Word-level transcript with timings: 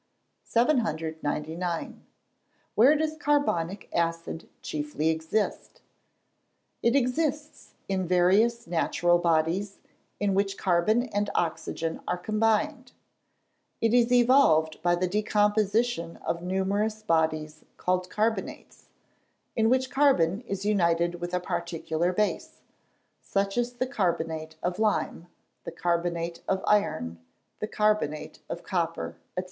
"]799. 0.43 2.07
Where 2.73 2.95
does 2.95 3.15
carbonic 3.19 3.87
acid 3.93 4.49
chiefly 4.63 5.09
exist? 5.09 5.83
It 6.81 6.95
exists 6.95 7.75
in 7.87 8.07
various 8.07 8.65
natural 8.65 9.19
bodies 9.19 9.77
in 10.19 10.33
which 10.33 10.57
carbon 10.57 11.03
and 11.09 11.29
oxygen 11.35 11.99
are 12.07 12.17
combined; 12.17 12.93
it 13.79 13.93
is 13.93 14.11
evolved 14.11 14.81
by 14.81 14.95
the 14.95 15.05
decomposition 15.05 16.17
of 16.25 16.41
numerous 16.41 17.03
bodies 17.03 17.63
called 17.77 18.09
carbonates, 18.09 18.87
in 19.55 19.69
which 19.69 19.91
carbon 19.91 20.41
is 20.47 20.65
united 20.65 21.21
with 21.21 21.31
a 21.31 21.39
particular 21.39 22.11
base, 22.11 22.61
such 23.21 23.55
as 23.55 23.73
the 23.73 23.85
carbonate 23.85 24.55
of 24.63 24.79
lime, 24.79 25.27
the 25.63 25.71
carbonate 25.71 26.41
of 26.47 26.63
iron, 26.65 27.19
the 27.59 27.67
carbonate 27.67 28.39
of 28.49 28.63
copper, 28.63 29.15
&c. 29.37 29.39